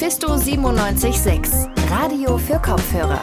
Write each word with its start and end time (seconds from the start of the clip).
Mephisto 0.00 0.28
976, 0.28 1.90
Radio 1.90 2.38
für 2.38 2.58
Kopfhörer. 2.58 3.22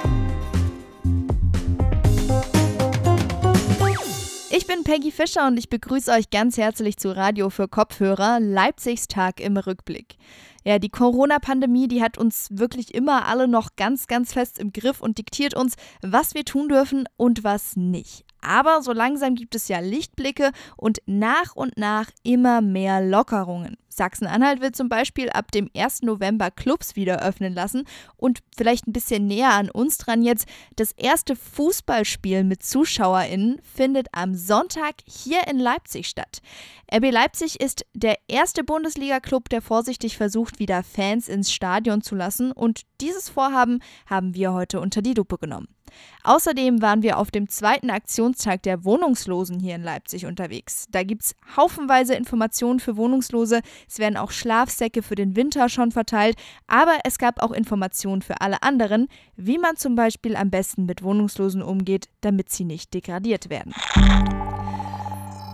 Ich 4.51 4.67
bin 4.67 4.83
Peggy 4.83 5.11
Fischer 5.11 5.48
und 5.48 5.58
ich 5.58 5.69
begrüße 5.69 6.11
euch 6.11 6.29
ganz 6.29 6.55
herzlich 6.55 6.98
zu 6.98 7.16
Radio 7.16 7.50
für 7.50 7.67
Kopfhörer, 7.67 8.39
Leipzigs 8.39 9.07
Tag 9.07 9.39
im 9.39 9.57
Rückblick. 9.57 10.18
Ja, 10.66 10.77
die 10.77 10.89
Corona-Pandemie, 10.89 11.88
die 11.88 12.04
hat 12.04 12.20
uns 12.20 12.50
wirklich 12.52 12.94
immer 12.94 13.25
alle 13.25 13.48
noch 13.48 13.70
ganz, 13.75 14.05
ganz 14.05 14.34
fest 14.34 14.59
im 14.59 14.71
Griff 14.71 15.02
und 15.02 15.18
diktiert 15.18 15.55
uns, 15.55 15.73
was 16.04 16.36
wir 16.36 16.46
tun 16.46 16.70
dürfen 16.70 17.05
und 17.18 17.44
was 17.44 17.75
nicht. 17.75 18.27
Aber 18.41 18.81
so 18.81 18.93
langsam 18.93 19.35
gibt 19.35 19.55
es 19.55 19.67
ja 19.67 19.79
Lichtblicke 19.79 20.51
und 20.75 20.99
nach 21.05 21.55
und 21.55 21.77
nach 21.77 22.09
immer 22.23 22.61
mehr 22.61 23.02
Lockerungen. 23.02 23.77
Sachsen-Anhalt 23.97 24.61
will 24.61 24.71
zum 24.71 24.89
Beispiel 24.89 25.29
ab 25.31 25.52
dem 25.52 25.70
1. 25.75 26.03
November 26.03 26.52
Clubs 26.52 26.95
wieder 26.95 27.21
öffnen 27.21 27.53
lassen 27.53 27.84
und 28.15 28.39
vielleicht 28.55 28.88
ein 28.88 28.93
bisschen 28.93 29.26
näher 29.26 29.52
an 29.52 29.70
uns 29.70 29.98
dran 29.98 30.21
jetzt. 30.21 30.48
Das 30.76 30.91
erste 30.91 31.35
Fußballspiel 31.35 32.43
mit 32.43 32.63
ZuschauerInnen 32.63 33.59
findet 33.63 34.07
am 34.12 34.35
Sonntag 34.35 34.95
hier 35.05 35.48
in 35.48 35.57
Leipzig 35.57 36.07
statt. 36.07 36.41
RB 36.93 37.12
Leipzig 37.12 37.59
ist 37.59 37.85
der 37.93 38.17
erste 38.27 38.63
Bundesliga-Club, 38.63 39.49
der 39.49 39.62
vorsichtig 39.62 40.15
versucht, 40.15 40.59
wieder 40.59 40.84
Fans 40.84 41.27
ins 41.27 41.51
Stadion 41.51 42.01
zu 42.01 42.15
lassen 42.15 42.51
und 42.51 42.84
dieses 43.01 43.29
Vorhaben 43.29 43.79
haben 44.05 44.35
wir 44.35 44.54
heute 44.54 44.79
unter 44.79 45.01
die 45.01 45.15
Lupe 45.15 45.38
genommen. 45.38 45.67
Außerdem 46.23 46.82
waren 46.82 47.04
wir 47.04 47.18
auf 47.18 47.32
dem 47.32 47.50
zweiten 47.50 47.90
Aktionstag 47.90 48.64
der 48.64 48.84
Wohnungslosen 48.84 49.59
hier 49.59 49.76
in 49.76 49.84
Leipzig 49.84 50.26
unterwegs. 50.26 50.86
Da 50.91 51.04
gibt 51.04 51.23
es 51.23 51.36
haufenweise 51.55 52.16
Informationen 52.16 52.80
für 52.80 52.98
Wohnungslose. 52.98 53.62
Es 53.90 54.00
werden 54.00 54.18
auch 54.18 54.32
Schlafsäcke 54.32 55.04
für 55.04 55.16
den 55.16 55.36
Winter 55.36 55.70
schon 55.70 55.91
verteilt. 55.91 56.38
Aber 56.68 56.98
es 57.04 57.18
gab 57.18 57.41
auch 57.41 57.52
Informationen 57.52 58.22
für 58.22 58.41
alle 58.41 58.62
anderen, 58.63 59.07
wie 59.35 59.57
man 59.57 59.77
zum 59.77 59.96
Beispiel 59.96 60.35
am 60.35 60.49
besten 60.49 60.85
mit 60.85 61.04
Wohnungslosen 61.04 61.62
umgeht, 61.62 62.10
damit 62.22 62.49
sie 62.49 62.66
nicht 62.66 62.94
degradiert 62.94 63.49
werden. 63.49 63.74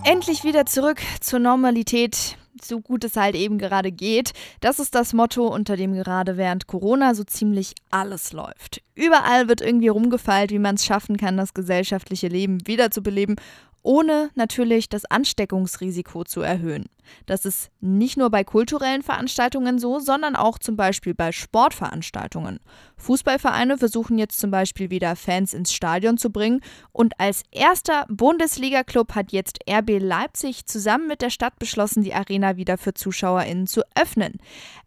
Endlich 0.06 0.44
wieder 0.44 0.66
zurück 0.66 1.02
zur 1.22 1.40
Normalität 1.40 2.38
so 2.62 2.80
gut 2.80 3.04
es 3.04 3.16
halt 3.16 3.36
eben 3.36 3.58
gerade 3.58 3.92
geht. 3.92 4.34
Das 4.59 4.80
ist 4.80 4.96
das 4.96 5.14
Motto, 5.14 5.48
unter 5.48 5.76
dem 5.76 5.94
gerade 5.94 6.38
während 6.38 6.68
Corona 6.68 7.16
so 7.16 7.23
ziemlich 7.23 7.73
alles 7.90 8.34
läuft. 8.34 8.82
Überall 8.96 9.48
wird 9.48 9.62
irgendwie 9.62 9.88
rumgefeilt, 9.88 10.52
wie 10.52 10.59
man 10.59 10.76
es 10.76 10.86
schaffen 10.86 11.18
kann, 11.18 11.38
das 11.38 11.54
gesellschaftliche 11.54 12.28
Leben 12.28 12.66
wiederzubeleben 12.68 13.36
ohne 13.84 14.31
natürlich 14.36 14.89
das 14.89 15.06
Ansteckungsrisiko 15.06 16.23
zu 16.23 16.42
erhöhen. 16.42 16.86
Das 17.26 17.45
ist 17.45 17.70
nicht 17.81 18.17
nur 18.17 18.30
bei 18.30 18.44
kulturellen 18.44 19.03
Veranstaltungen 19.03 19.78
so, 19.78 20.00
sondern 20.00 20.36
auch 20.36 20.58
zum 20.58 20.78
Beispiel 20.78 21.14
bei 21.14 21.31
Sportveranstaltungen. 21.31 22.59
Fußballvereine 22.98 23.78
versuchen 23.78 24.17
jetzt 24.17 24.40
zum 24.40 24.52
Beispiel 24.52 24.90
wieder 24.90 25.16
Fans 25.16 25.53
ins 25.53 25.73
Stadion 25.73 26.17
zu 26.17 26.30
bringen 26.30 26.62
und 26.92 27.20
als 27.20 27.44
erster 27.52 28.06
Bundesliga-Club 28.09 29.16
hat 29.16 29.31
jetzt 29.31 29.59
RB 29.70 30.00
Leipzig 30.00 30.66
zusammen 30.66 31.08
mit 31.08 31.22
der 31.22 31.30
Stadt 31.30 31.59
beschlossen, 31.59 32.03
die 32.03 32.14
Arena 32.14 32.56
wieder 32.56 32.78
für 32.78 32.94
ZuschauerInnen 32.94 33.68
zu 33.68 33.81
öffnen. 33.95 34.38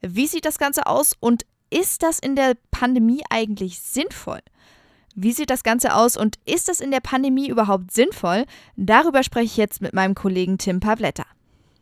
Wie 0.01 0.27
sieht 0.27 0.47
das 0.47 0.59
Ganze 0.59 0.87
aus 0.87 1.15
und 1.21 1.45
ist 1.69 2.03
das 2.03 2.19
in 2.19 2.37
der 2.37 2.57
Pandemie 2.71 3.23
eigentlich 3.29 3.81
sinnvoll? 3.81 4.41
Wie 5.19 5.33
sieht 5.33 5.49
das 5.49 5.63
Ganze 5.63 5.95
aus 5.95 6.19
und 6.19 6.37
ist 6.45 6.69
es 6.69 6.83
in 6.83 6.91
der 6.91 7.01
Pandemie 7.01 7.49
überhaupt 7.49 7.91
sinnvoll? 7.91 8.45
Darüber 8.77 9.23
spreche 9.23 9.47
ich 9.47 9.57
jetzt 9.57 9.81
mit 9.81 9.95
meinem 9.95 10.15
Kollegen 10.15 10.59
Tim 10.59 10.79
Pavletta. 10.79 11.25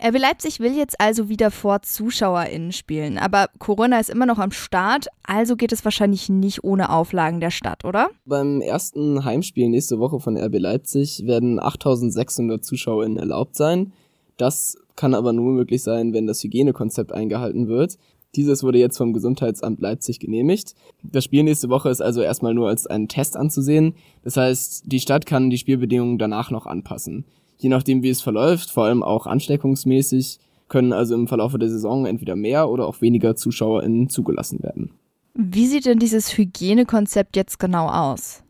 RB 0.00 0.20
Leipzig 0.20 0.60
will 0.60 0.76
jetzt 0.76 1.00
also 1.00 1.28
wieder 1.28 1.50
vor 1.50 1.82
ZuschauerInnen 1.82 2.70
spielen, 2.70 3.18
aber 3.18 3.48
Corona 3.58 3.98
ist 3.98 4.10
immer 4.10 4.26
noch 4.26 4.38
am 4.38 4.52
Start, 4.52 5.08
also 5.24 5.56
geht 5.56 5.72
es 5.72 5.84
wahrscheinlich 5.84 6.28
nicht 6.28 6.62
ohne 6.62 6.90
Auflagen 6.90 7.40
der 7.40 7.50
Stadt, 7.50 7.84
oder? 7.84 8.10
Beim 8.24 8.60
ersten 8.60 9.24
Heimspiel 9.24 9.68
nächste 9.68 9.98
Woche 9.98 10.20
von 10.20 10.36
RB 10.36 10.60
Leipzig 10.60 11.26
werden 11.26 11.58
8600 11.58 12.64
ZuschauerInnen 12.64 13.18
erlaubt 13.18 13.56
sein. 13.56 13.92
Das 14.36 14.76
kann 14.94 15.14
aber 15.14 15.32
nur 15.32 15.52
möglich 15.52 15.82
sein, 15.82 16.12
wenn 16.12 16.28
das 16.28 16.42
Hygienekonzept 16.44 17.12
eingehalten 17.12 17.66
wird. 17.66 17.98
Dieses 18.36 18.62
wurde 18.62 18.78
jetzt 18.78 18.96
vom 18.96 19.12
Gesundheitsamt 19.12 19.80
Leipzig 19.80 20.18
genehmigt. 20.18 20.74
Das 21.02 21.24
Spiel 21.24 21.42
nächste 21.42 21.68
Woche 21.68 21.88
ist 21.88 22.00
also 22.00 22.22
erstmal 22.22 22.54
nur 22.54 22.68
als 22.68 22.86
einen 22.86 23.08
Test 23.08 23.36
anzusehen. 23.36 23.94
Das 24.22 24.36
heißt, 24.36 24.84
die 24.86 25.00
Stadt 25.00 25.26
kann 25.26 25.50
die 25.50 25.58
Spielbedingungen 25.58 26.18
danach 26.18 26.50
noch 26.50 26.66
anpassen. 26.66 27.24
Je 27.58 27.68
nachdem, 27.68 28.02
wie 28.02 28.10
es 28.10 28.20
verläuft, 28.20 28.70
vor 28.70 28.84
allem 28.84 29.02
auch 29.02 29.26
ansteckungsmäßig, 29.26 30.38
können 30.68 30.92
also 30.92 31.14
im 31.14 31.28
Verlauf 31.28 31.56
der 31.56 31.68
Saison 31.68 32.06
entweder 32.06 32.36
mehr 32.36 32.68
oder 32.68 32.86
auch 32.86 33.00
weniger 33.00 33.36
ZuschauerInnen 33.36 34.08
zugelassen 34.08 34.62
werden. 34.62 34.90
Wie 35.34 35.66
sieht 35.66 35.86
denn 35.86 35.98
dieses 35.98 36.36
Hygienekonzept 36.36 37.36
jetzt 37.36 37.58
genau 37.58 37.88
aus? 37.88 38.42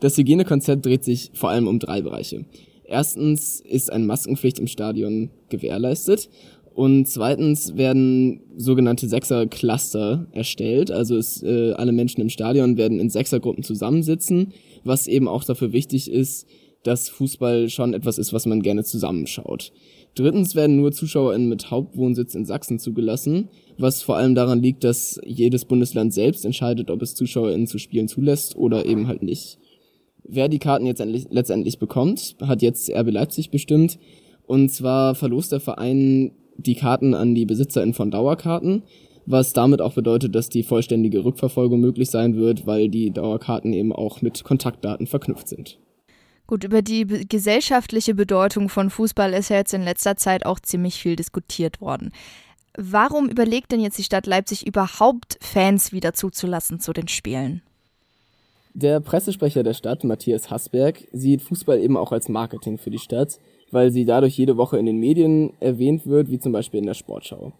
Das 0.00 0.16
Hygienekonzept 0.16 0.84
dreht 0.86 1.04
sich 1.04 1.30
vor 1.34 1.50
allem 1.50 1.68
um 1.68 1.78
drei 1.78 2.00
Bereiche. 2.00 2.44
Erstens 2.84 3.60
ist 3.60 3.92
eine 3.92 4.04
Maskenpflicht 4.04 4.58
im 4.58 4.66
Stadion 4.66 5.30
gewährleistet 5.48 6.28
und 6.74 7.06
zweitens 7.06 7.76
werden 7.76 8.42
sogenannte 8.56 9.08
Sechser-Cluster 9.08 10.28
erstellt. 10.32 10.90
Also 10.90 11.16
es, 11.16 11.42
äh, 11.42 11.72
alle 11.72 11.92
Menschen 11.92 12.20
im 12.20 12.28
Stadion 12.28 12.76
werden 12.76 13.00
in 13.00 13.10
Sechsergruppen 13.10 13.64
zusammensitzen, 13.64 14.52
was 14.84 15.06
eben 15.06 15.28
auch 15.28 15.44
dafür 15.44 15.72
wichtig 15.72 16.10
ist, 16.10 16.46
dass 16.82 17.08
Fußball 17.08 17.68
schon 17.68 17.92
etwas 17.92 18.18
ist, 18.18 18.32
was 18.32 18.46
man 18.46 18.62
gerne 18.62 18.84
zusammenschaut. 18.84 19.72
Drittens 20.14 20.54
werden 20.54 20.76
nur 20.76 20.92
ZuschauerInnen 20.92 21.48
mit 21.48 21.70
Hauptwohnsitz 21.70 22.34
in 22.34 22.44
Sachsen 22.44 22.78
zugelassen, 22.78 23.48
was 23.78 24.02
vor 24.02 24.16
allem 24.16 24.34
daran 24.34 24.62
liegt, 24.62 24.82
dass 24.82 25.20
jedes 25.24 25.64
Bundesland 25.64 26.12
selbst 26.12 26.44
entscheidet, 26.44 26.90
ob 26.90 27.02
es 27.02 27.14
ZuschauerInnen 27.14 27.66
zu 27.66 27.78
Spielen 27.78 28.08
zulässt 28.08 28.56
oder 28.56 28.86
eben 28.86 29.06
halt 29.06 29.22
nicht. 29.22 29.58
Wer 30.24 30.48
die 30.48 30.58
Karten 30.58 30.86
jetzt 30.86 31.02
letztendlich 31.04 31.78
bekommt, 31.78 32.36
hat 32.40 32.62
jetzt 32.62 32.90
RB 32.90 33.10
Leipzig 33.10 33.50
bestimmt. 33.50 33.98
Und 34.46 34.70
zwar 34.70 35.14
verlost 35.14 35.52
der 35.52 35.60
Verein 35.60 36.32
die 36.66 36.74
Karten 36.74 37.14
an 37.14 37.34
die 37.34 37.46
BesitzerInnen 37.46 37.94
von 37.94 38.10
Dauerkarten, 38.10 38.82
was 39.26 39.52
damit 39.52 39.80
auch 39.80 39.94
bedeutet, 39.94 40.34
dass 40.34 40.48
die 40.48 40.62
vollständige 40.62 41.24
Rückverfolgung 41.24 41.80
möglich 41.80 42.10
sein 42.10 42.36
wird, 42.36 42.66
weil 42.66 42.88
die 42.88 43.10
Dauerkarten 43.10 43.72
eben 43.72 43.92
auch 43.92 44.22
mit 44.22 44.44
Kontaktdaten 44.44 45.06
verknüpft 45.06 45.48
sind. 45.48 45.78
Gut, 46.46 46.64
über 46.64 46.82
die 46.82 47.06
gesellschaftliche 47.28 48.14
Bedeutung 48.14 48.68
von 48.68 48.90
Fußball 48.90 49.32
ist 49.34 49.50
ja 49.50 49.56
jetzt 49.56 49.72
in 49.72 49.84
letzter 49.84 50.16
Zeit 50.16 50.44
auch 50.44 50.58
ziemlich 50.58 51.00
viel 51.00 51.14
diskutiert 51.14 51.80
worden. 51.80 52.10
Warum 52.76 53.28
überlegt 53.28 53.72
denn 53.72 53.80
jetzt 53.80 53.98
die 53.98 54.04
Stadt 54.04 54.26
Leipzig 54.26 54.66
überhaupt 54.66 55.38
Fans 55.40 55.92
wieder 55.92 56.12
zuzulassen 56.12 56.80
zu 56.80 56.92
den 56.92 57.08
Spielen? 57.08 57.62
Der 58.74 59.00
Pressesprecher 59.00 59.62
der 59.62 59.74
Stadt, 59.74 60.04
Matthias 60.04 60.50
Hassberg, 60.50 61.06
sieht 61.12 61.42
Fußball 61.42 61.80
eben 61.80 61.96
auch 61.96 62.12
als 62.12 62.28
Marketing 62.28 62.78
für 62.78 62.90
die 62.90 62.98
Stadt 62.98 63.38
weil 63.70 63.90
sie 63.90 64.04
dadurch 64.04 64.36
jede 64.36 64.56
Woche 64.56 64.78
in 64.78 64.86
den 64.86 64.98
Medien 64.98 65.52
erwähnt 65.60 66.06
wird, 66.06 66.30
wie 66.30 66.38
zum 66.38 66.52
Beispiel 66.52 66.80
in 66.80 66.86
der 66.86 66.94
Sportschau. 66.94 67.52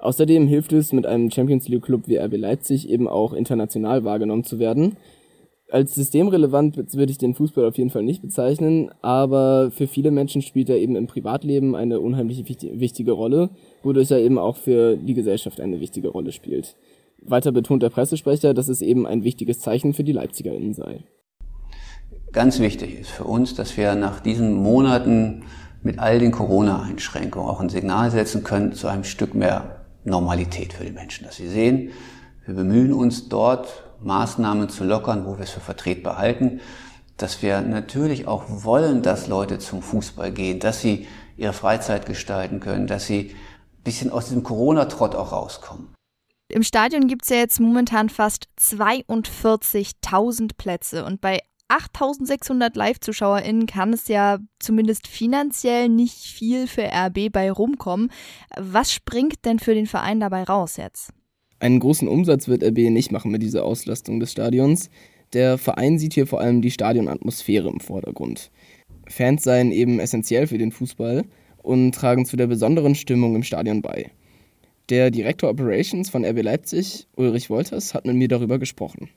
Außerdem 0.00 0.46
hilft 0.46 0.72
es, 0.72 0.92
mit 0.92 1.06
einem 1.06 1.30
Champions 1.30 1.68
League 1.68 1.82
Club 1.82 2.02
wie 2.06 2.18
RB 2.18 2.36
Leipzig 2.36 2.88
eben 2.88 3.08
auch 3.08 3.32
international 3.32 4.04
wahrgenommen 4.04 4.44
zu 4.44 4.58
werden. 4.58 4.96
Als 5.70 5.94
systemrelevant 5.94 6.76
würde 6.94 7.12
ich 7.12 7.18
den 7.18 7.34
Fußball 7.34 7.66
auf 7.66 7.76
jeden 7.76 7.90
Fall 7.90 8.02
nicht 8.02 8.22
bezeichnen, 8.22 8.90
aber 9.02 9.70
für 9.70 9.86
viele 9.86 10.10
Menschen 10.10 10.40
spielt 10.40 10.70
er 10.70 10.78
eben 10.78 10.96
im 10.96 11.06
Privatleben 11.06 11.74
eine 11.74 12.00
unheimlich 12.00 12.42
wichtige 12.48 13.12
Rolle, 13.12 13.50
wodurch 13.82 14.10
er 14.10 14.20
eben 14.20 14.38
auch 14.38 14.56
für 14.56 14.96
die 14.96 15.14
Gesellschaft 15.14 15.60
eine 15.60 15.80
wichtige 15.80 16.08
Rolle 16.08 16.32
spielt. 16.32 16.74
Weiter 17.20 17.52
betont 17.52 17.82
der 17.82 17.90
Pressesprecher, 17.90 18.54
dass 18.54 18.68
es 18.68 18.80
eben 18.80 19.06
ein 19.06 19.24
wichtiges 19.24 19.58
Zeichen 19.58 19.92
für 19.92 20.04
die 20.04 20.12
LeipzigerInnen 20.12 20.72
sei. 20.72 21.00
Ganz 22.32 22.58
wichtig 22.58 23.00
ist 23.00 23.10
für 23.10 23.24
uns, 23.24 23.54
dass 23.54 23.76
wir 23.76 23.94
nach 23.94 24.20
diesen 24.20 24.52
Monaten 24.54 25.44
mit 25.82 25.98
all 25.98 26.18
den 26.18 26.32
Corona-Einschränkungen 26.32 27.48
auch 27.48 27.60
ein 27.60 27.68
Signal 27.68 28.10
setzen 28.10 28.44
können 28.44 28.72
zu 28.72 28.88
einem 28.88 29.04
Stück 29.04 29.34
mehr 29.34 29.84
Normalität 30.04 30.72
für 30.72 30.84
die 30.84 30.92
Menschen. 30.92 31.24
Dass 31.24 31.36
sie 31.36 31.48
sehen, 31.48 31.90
wir 32.44 32.54
bemühen 32.54 32.92
uns 32.92 33.28
dort 33.28 33.84
Maßnahmen 34.00 34.68
zu 34.68 34.84
lockern, 34.84 35.26
wo 35.26 35.38
wir 35.38 35.44
es 35.44 35.50
für 35.50 35.60
vertretbar 35.60 36.18
halten. 36.18 36.60
Dass 37.16 37.42
wir 37.42 37.60
natürlich 37.62 38.26
auch 38.26 38.44
wollen, 38.48 39.02
dass 39.02 39.26
Leute 39.26 39.58
zum 39.58 39.82
Fußball 39.82 40.30
gehen, 40.30 40.60
dass 40.60 40.80
sie 40.80 41.06
ihre 41.36 41.52
Freizeit 41.52 42.06
gestalten 42.06 42.60
können, 42.60 42.86
dass 42.86 43.06
sie 43.06 43.30
ein 43.30 43.82
bisschen 43.84 44.10
aus 44.10 44.26
diesem 44.26 44.42
Corona-Trott 44.42 45.14
auch 45.14 45.32
rauskommen. 45.32 45.94
Im 46.50 46.62
Stadion 46.62 47.08
gibt 47.08 47.24
es 47.24 47.30
ja 47.30 47.36
jetzt 47.36 47.60
momentan 47.60 48.08
fast 48.08 48.48
42.000 48.58 50.52
Plätze 50.56 51.04
und 51.04 51.20
bei 51.20 51.40
8600 51.68 52.74
Live-ZuschauerInnen 52.76 53.66
kann 53.66 53.92
es 53.92 54.08
ja 54.08 54.38
zumindest 54.58 55.06
finanziell 55.06 55.88
nicht 55.88 56.16
viel 56.16 56.66
für 56.66 56.84
RB 56.84 57.30
bei 57.30 57.50
rumkommen. 57.52 58.10
Was 58.56 58.92
springt 58.92 59.44
denn 59.44 59.58
für 59.58 59.74
den 59.74 59.86
Verein 59.86 60.20
dabei 60.20 60.44
raus 60.44 60.78
jetzt? 60.78 61.12
Einen 61.60 61.80
großen 61.80 62.08
Umsatz 62.08 62.48
wird 62.48 62.62
RB 62.62 62.90
nicht 62.90 63.12
machen 63.12 63.30
mit 63.30 63.42
dieser 63.42 63.64
Auslastung 63.64 64.18
des 64.20 64.32
Stadions. 64.32 64.90
Der 65.34 65.58
Verein 65.58 65.98
sieht 65.98 66.14
hier 66.14 66.26
vor 66.26 66.40
allem 66.40 66.62
die 66.62 66.70
Stadionatmosphäre 66.70 67.68
im 67.68 67.80
Vordergrund. 67.80 68.50
Fans 69.06 69.42
seien 69.42 69.72
eben 69.72 70.00
essentiell 70.00 70.46
für 70.46 70.58
den 70.58 70.72
Fußball 70.72 71.24
und 71.62 71.94
tragen 71.94 72.24
zu 72.24 72.36
der 72.36 72.46
besonderen 72.46 72.94
Stimmung 72.94 73.34
im 73.34 73.42
Stadion 73.42 73.82
bei. 73.82 74.10
Der 74.88 75.10
Direktor 75.10 75.50
Operations 75.50 76.08
von 76.08 76.24
RB 76.24 76.42
Leipzig, 76.42 77.08
Ulrich 77.16 77.50
Wolters, 77.50 77.92
hat 77.92 78.06
mit 78.06 78.16
mir 78.16 78.28
darüber 78.28 78.58
gesprochen. 78.58 79.10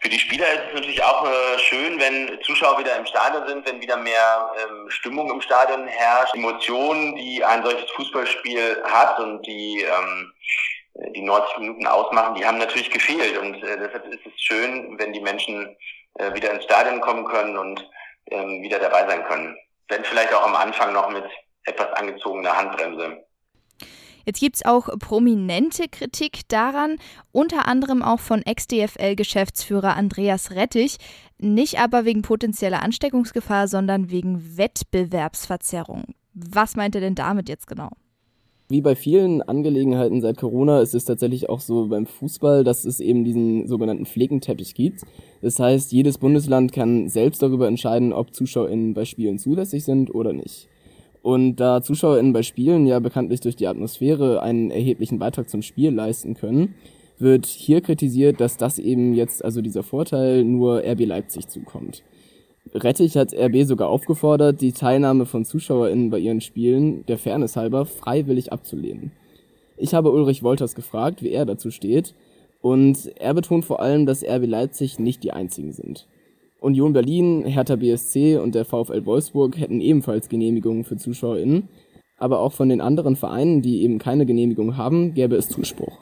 Für 0.00 0.08
die 0.08 0.18
Spieler 0.18 0.50
ist 0.50 0.62
es 0.68 0.74
natürlich 0.74 1.02
auch 1.02 1.26
äh, 1.26 1.58
schön, 1.58 2.00
wenn 2.00 2.38
Zuschauer 2.42 2.78
wieder 2.78 2.96
im 2.96 3.04
Stadion 3.04 3.46
sind, 3.46 3.66
wenn 3.68 3.82
wieder 3.82 3.98
mehr 3.98 4.50
ähm, 4.58 4.88
Stimmung 4.88 5.30
im 5.30 5.42
Stadion 5.42 5.86
herrscht, 5.86 6.34
Emotionen, 6.34 7.14
die 7.16 7.44
ein 7.44 7.62
solches 7.62 7.90
Fußballspiel 7.90 8.82
hat 8.84 9.18
und 9.18 9.46
die 9.46 9.82
ähm, 9.82 10.32
die 11.14 11.22
90 11.22 11.58
Minuten 11.58 11.86
ausmachen, 11.86 12.34
die 12.34 12.44
haben 12.44 12.58
natürlich 12.58 12.90
gefehlt 12.90 13.38
und 13.38 13.62
äh, 13.62 13.78
deshalb 13.78 14.06
ist 14.06 14.26
es 14.26 14.32
schön, 14.40 14.98
wenn 14.98 15.12
die 15.12 15.20
Menschen 15.20 15.76
äh, 16.14 16.34
wieder 16.34 16.50
ins 16.50 16.64
Stadion 16.64 17.00
kommen 17.00 17.24
können 17.24 17.56
und 17.56 17.88
ähm, 18.30 18.62
wieder 18.62 18.78
dabei 18.78 19.06
sein 19.06 19.24
können. 19.24 19.56
Wenn 19.88 20.04
vielleicht 20.04 20.32
auch 20.34 20.44
am 20.44 20.56
Anfang 20.56 20.92
noch 20.92 21.08
mit 21.08 21.24
etwas 21.64 21.92
angezogener 21.92 22.56
Handbremse. 22.56 23.24
Jetzt 24.26 24.40
gibt 24.40 24.56
es 24.56 24.64
auch 24.64 24.88
prominente 24.98 25.84
Kritik 25.90 26.48
daran, 26.48 26.96
unter 27.32 27.66
anderem 27.66 28.02
auch 28.02 28.20
von 28.20 28.42
Ex-DFL-Geschäftsführer 28.42 29.96
Andreas 29.96 30.52
Rettich, 30.52 30.96
nicht 31.38 31.80
aber 31.80 32.04
wegen 32.04 32.22
potenzieller 32.22 32.82
Ansteckungsgefahr, 32.82 33.68
sondern 33.68 34.10
wegen 34.10 34.56
Wettbewerbsverzerrung. 34.56 36.04
Was 36.34 36.76
meint 36.76 36.94
er 36.94 37.00
denn 37.00 37.14
damit 37.14 37.48
jetzt 37.48 37.66
genau? 37.66 37.90
Wie 38.70 38.80
bei 38.82 38.94
vielen 38.94 39.42
Angelegenheiten 39.42 40.20
seit 40.20 40.36
Corona 40.36 40.80
ist 40.80 40.94
es 40.94 41.04
tatsächlich 41.04 41.48
auch 41.48 41.58
so 41.58 41.88
beim 41.88 42.06
Fußball, 42.06 42.62
dass 42.62 42.84
es 42.84 43.00
eben 43.00 43.24
diesen 43.24 43.66
sogenannten 43.66 44.06
Flickenteppich 44.06 44.74
gibt. 44.74 45.00
Das 45.42 45.58
heißt, 45.58 45.90
jedes 45.90 46.18
Bundesland 46.18 46.72
kann 46.72 47.08
selbst 47.08 47.42
darüber 47.42 47.66
entscheiden, 47.66 48.12
ob 48.12 48.32
ZuschauerInnen 48.32 48.94
bei 48.94 49.04
Spielen 49.04 49.38
zulässig 49.38 49.84
sind 49.84 50.14
oder 50.14 50.32
nicht. 50.32 50.68
Und 51.22 51.56
da 51.56 51.82
ZuschauerInnen 51.82 52.32
bei 52.32 52.42
Spielen 52.42 52.86
ja 52.86 52.98
bekanntlich 52.98 53.40
durch 53.40 53.56
die 53.56 53.66
Atmosphäre 53.66 54.42
einen 54.42 54.70
erheblichen 54.70 55.18
Beitrag 55.18 55.50
zum 55.50 55.62
Spiel 55.62 55.90
leisten 55.90 56.34
können, 56.34 56.74
wird 57.18 57.46
hier 57.46 57.82
kritisiert, 57.82 58.40
dass 58.40 58.56
das 58.56 58.78
eben 58.78 59.12
jetzt, 59.12 59.44
also 59.44 59.60
dieser 59.60 59.82
Vorteil, 59.82 60.44
nur 60.44 60.82
RB 60.82 61.04
Leipzig 61.04 61.48
zukommt. 61.48 62.02
Rettich 62.72 63.16
hat 63.16 63.34
RB 63.34 63.64
sogar 63.64 63.88
aufgefordert, 63.88 64.60
die 64.60 64.72
Teilnahme 64.72 65.26
von 65.26 65.44
ZuschauerInnen 65.44 66.10
bei 66.10 66.18
ihren 66.18 66.40
Spielen, 66.40 67.04
der 67.06 67.18
Fairness 67.18 67.56
halber, 67.56 67.84
freiwillig 67.84 68.52
abzulehnen. 68.52 69.12
Ich 69.76 69.94
habe 69.94 70.12
Ulrich 70.12 70.42
Wolters 70.42 70.74
gefragt, 70.74 71.22
wie 71.22 71.30
er 71.30 71.46
dazu 71.46 71.70
steht, 71.70 72.14
und 72.62 73.10
er 73.16 73.34
betont 73.34 73.64
vor 73.64 73.80
allem, 73.80 74.06
dass 74.06 74.22
RB 74.22 74.46
Leipzig 74.46 74.98
nicht 74.98 75.22
die 75.24 75.32
einzigen 75.32 75.72
sind. 75.72 76.06
Union 76.60 76.92
Berlin, 76.92 77.44
Hertha 77.46 77.76
BSC 77.76 78.36
und 78.36 78.54
der 78.54 78.64
VfL 78.64 79.04
Wolfsburg 79.06 79.58
hätten 79.58 79.80
ebenfalls 79.80 80.28
Genehmigungen 80.28 80.84
für 80.84 80.96
ZuschauerInnen, 80.96 81.68
aber 82.16 82.40
auch 82.40 82.52
von 82.52 82.68
den 82.68 82.80
anderen 82.80 83.16
Vereinen, 83.16 83.62
die 83.62 83.82
eben 83.82 83.98
keine 83.98 84.26
Genehmigung 84.26 84.76
haben, 84.76 85.14
gäbe 85.14 85.36
es 85.36 85.48
Zuspruch. 85.48 85.98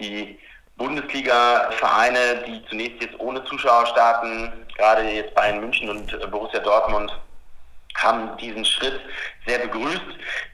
Die 0.00 0.38
Bundesliga-Vereine, 0.78 2.18
die 2.46 2.60
zunächst 2.68 3.02
jetzt 3.02 3.20
ohne 3.20 3.44
Zuschauer 3.44 3.86
starten, 3.86 4.52
gerade 4.76 5.02
jetzt 5.02 5.34
Bayern 5.34 5.60
München 5.60 5.90
und 5.90 6.30
Borussia 6.30 6.60
Dortmund, 6.60 7.12
haben 7.96 8.36
diesen 8.38 8.64
Schritt 8.64 9.00
sehr 9.46 9.58
begrüßt, 9.58 10.00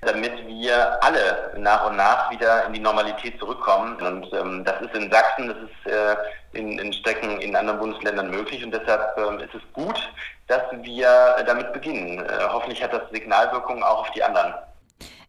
damit 0.02 0.32
wir 0.46 1.02
alle 1.02 1.54
nach 1.58 1.88
und 1.88 1.96
nach 1.96 2.30
wieder 2.30 2.66
in 2.66 2.72
die 2.72 2.80
Normalität 2.80 3.38
zurückkommen. 3.38 3.96
Und 3.96 4.32
ähm, 4.32 4.64
das 4.64 4.80
ist 4.82 4.94
in 4.94 5.10
Sachsen, 5.10 5.48
das 5.48 5.56
ist 5.56 5.92
äh, 5.92 6.16
in, 6.58 6.78
in 6.78 6.92
Strecken 6.92 7.40
in 7.40 7.54
anderen 7.54 7.78
Bundesländern 7.78 8.30
möglich 8.30 8.64
und 8.64 8.72
deshalb 8.72 9.16
ähm, 9.18 9.38
ist 9.38 9.54
es 9.54 9.62
gut, 9.72 9.98
dass 10.46 10.62
wir 10.82 11.36
damit 11.46 11.72
beginnen. 11.72 12.18
Äh, 12.18 12.28
hoffentlich 12.50 12.82
hat 12.82 12.92
das 12.92 13.02
Signalwirkung 13.12 13.82
auch 13.82 14.00
auf 14.00 14.10
die 14.12 14.22
anderen. 14.22 14.54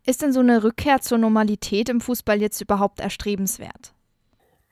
Ist 0.06 0.22
denn 0.22 0.34
so 0.34 0.40
eine 0.40 0.64
Rückkehr 0.64 1.02
zur 1.02 1.18
Normalität 1.18 1.90
im 1.90 2.02
Fußball 2.02 2.42
jetzt 2.42 2.62
überhaupt 2.62 3.00
erstrebenswert? 3.00 3.94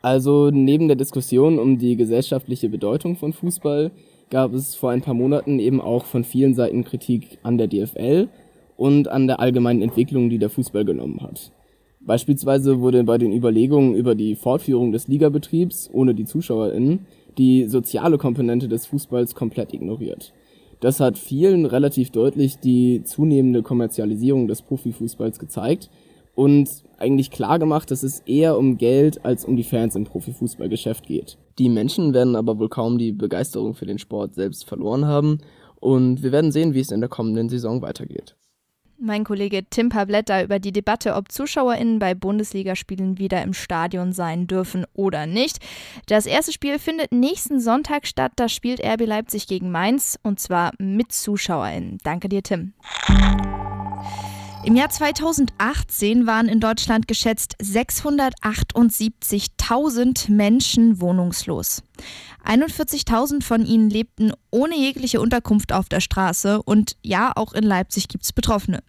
Also 0.02 0.50
neben 0.52 0.88
der 0.88 0.96
Diskussion 0.96 1.60
um 1.60 1.78
die 1.78 1.96
gesellschaftliche 1.98 2.70
Bedeutung 2.70 3.18
von 3.18 3.34
Fußball 3.34 3.92
gab 4.30 4.54
es 4.54 4.76
vor 4.76 4.92
ein 4.92 5.02
paar 5.02 5.14
Monaten 5.14 5.60
eben 5.60 5.82
auch 5.82 6.06
von 6.06 6.24
vielen 6.24 6.54
Seiten 6.54 6.84
Kritik 6.84 7.40
an 7.44 7.58
der 7.58 7.68
DFL 7.68 8.28
und 8.76 9.08
an 9.08 9.28
der 9.28 9.40
allgemeinen 9.40 9.82
Entwicklung, 9.82 10.30
die 10.30 10.38
der 10.38 10.50
Fußball 10.50 10.86
genommen 10.86 11.22
hat. 11.22 11.52
Beispielsweise 12.00 12.80
wurde 12.80 13.04
bei 13.04 13.18
den 13.18 13.34
Überlegungen 13.34 13.96
über 13.96 14.16
die 14.16 14.36
Fortführung 14.36 14.92
des 14.92 15.08
Ligabetriebs 15.08 15.90
ohne 15.92 16.14
die 16.14 16.26
ZuschauerInnen 16.26 17.06
die 17.38 17.66
soziale 17.66 18.18
Komponente 18.18 18.68
des 18.68 18.86
Fußballs 18.88 19.36
komplett 19.36 19.74
ignoriert. 19.74 20.34
Das 20.80 21.00
hat 21.00 21.18
vielen 21.18 21.66
relativ 21.66 22.12
deutlich 22.12 22.58
die 22.58 23.04
zunehmende 23.04 23.64
Kommerzialisierung 23.64 24.48
des 24.48 24.62
Profifußballs 24.62 25.40
gezeigt 25.40 25.90
und 26.38 26.70
eigentlich 27.00 27.32
klar 27.32 27.58
gemacht, 27.58 27.90
dass 27.90 28.04
es 28.04 28.20
eher 28.20 28.60
um 28.60 28.78
Geld 28.78 29.26
als 29.26 29.44
um 29.44 29.56
die 29.56 29.64
Fans 29.64 29.96
im 29.96 30.04
Profifußballgeschäft 30.04 31.08
geht. 31.08 31.40
Die 31.58 31.68
Menschen 31.68 32.14
werden 32.14 32.36
aber 32.36 32.60
wohl 32.60 32.70
kaum 32.70 33.00
die 33.00 33.12
Begeisterung 33.12 33.74
für 33.74 33.88
den 33.88 33.98
Sport 33.98 34.36
selbst 34.36 34.68
verloren 34.68 35.06
haben 35.06 35.40
und 35.80 36.22
wir 36.22 36.32
werden 36.32 36.52
sehen, 36.52 36.76
wie 36.76 36.80
es 36.80 36.92
in 36.92 37.00
der 37.00 37.10
kommenden 37.10 37.50
Saison 37.50 37.82
weitergeht. 37.82 38.36
Mein 39.00 39.24
Kollege 39.24 39.64
Tim 39.68 39.90
Pabletter 39.90 40.44
über 40.44 40.60
die 40.60 40.72
Debatte, 40.72 41.16
ob 41.16 41.32
ZuschauerInnen 41.32 41.98
bei 41.98 42.14
Bundesligaspielen 42.14 43.18
wieder 43.18 43.42
im 43.42 43.54
Stadion 43.54 44.12
sein 44.12 44.46
dürfen 44.46 44.86
oder 44.94 45.26
nicht. 45.26 45.58
Das 46.06 46.28
erste 46.28 46.52
Spiel 46.52 46.78
findet 46.78 47.12
nächsten 47.12 47.60
Sonntag 47.60 48.06
statt. 48.06 48.34
Da 48.36 48.48
spielt 48.48 48.84
RB 48.84 49.08
Leipzig 49.08 49.48
gegen 49.48 49.72
Mainz 49.72 50.20
und 50.22 50.40
zwar 50.40 50.72
mit 50.78 51.12
ZuschauerInnen. 51.12 51.98
Danke 52.04 52.30
dir, 52.30 52.44
Tim. 52.44 52.74
Im 54.68 54.76
Jahr 54.76 54.90
2018 54.90 56.28
waren 56.28 56.50
in 56.50 56.60
Deutschland 56.60 57.08
geschätzt 57.08 57.56
678.000 57.62 60.30
Menschen 60.30 61.00
wohnungslos. 61.00 61.84
41.000 62.46 63.44
von 63.44 63.66
ihnen 63.66 63.90
lebten 63.90 64.32
ohne 64.52 64.78
jegliche 64.78 65.20
Unterkunft 65.20 65.74
auf 65.74 65.90
der 65.90 66.00
Straße 66.00 66.62
und 66.64 66.96
ja, 67.02 67.32
auch 67.36 67.54
in 67.54 67.64
Leipzig 67.64 68.08
gibt 68.08 68.24
es 68.24 68.34
Betroffene. 68.34 68.84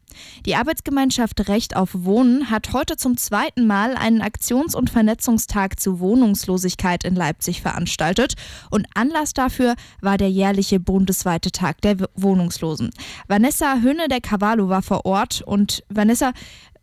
Die 0.46 0.56
Arbeitsgemeinschaft 0.56 1.48
Recht 1.48 1.76
auf 1.76 1.90
Wohnen 1.92 2.50
hat 2.50 2.72
heute 2.72 2.96
zum 2.96 3.16
zweiten 3.16 3.66
Mal 3.66 3.96
einen 3.96 4.22
Aktions- 4.22 4.74
und 4.74 4.90
Vernetzungstag 4.90 5.78
zu 5.78 6.00
Wohnungslosigkeit 6.00 7.04
in 7.04 7.14
Leipzig 7.14 7.62
veranstaltet 7.62 8.34
und 8.70 8.86
Anlass 8.94 9.32
dafür 9.32 9.74
war 10.00 10.16
der 10.16 10.30
jährliche 10.30 10.80
bundesweite 10.80 11.50
Tag 11.50 11.80
der 11.82 11.96
Wohnungslosen. 12.14 12.90
Vanessa 13.26 13.80
Höhne 13.80 14.08
der 14.08 14.20
Cavallo 14.20 14.68
war 14.68 14.82
vor 14.82 15.04
Ort 15.04 15.42
und 15.42 15.67
Vanessa, 15.88 16.32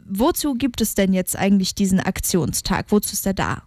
wozu 0.06 0.54
gibt 0.54 0.82
es 0.82 0.96
denn 0.96 1.14
jetzt 1.14 1.38
eigentlich 1.38 1.76
diesen 1.76 2.00
Aktionstag? 2.00 2.88
Wozu 2.90 3.14
ist 3.14 3.26
er 3.26 3.34
da? 3.34 3.64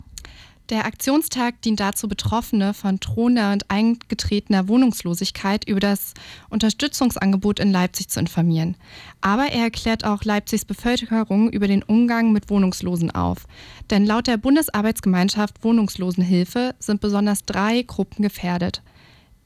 Der 0.71 0.85
Aktionstag 0.85 1.63
dient 1.63 1.81
dazu, 1.81 2.09
Betroffene 2.09 2.75
von 2.75 3.01
drohender 3.01 3.53
und 3.53 3.71
eingetretener 3.71 4.69
Wohnungslosigkeit 4.69 5.67
über 5.67 5.81
das 5.81 6.13
Unterstützungsangebot 6.51 7.59
in 7.59 7.73
Leipzig 7.73 8.09
zu 8.11 8.21
informieren. 8.21 8.77
Aber 9.23 9.47
er 9.47 9.63
erklärt 9.63 10.05
auch 10.05 10.25
Leipzigs 10.25 10.67
Bevölkerung 10.67 11.49
über 11.51 11.69
den 11.69 11.83
Umgang 11.83 12.33
mit 12.33 12.51
Wohnungslosen 12.51 13.11
auf. 13.11 13.47
Denn 13.89 14.05
laut 14.05 14.27
der 14.27 14.37
Bundesarbeitsgemeinschaft 14.37 15.65
Wohnungslosenhilfe 15.65 16.75
sind 16.79 17.01
besonders 17.01 17.47
drei 17.47 17.81
Gruppen 17.81 18.23
gefährdet. 18.23 18.83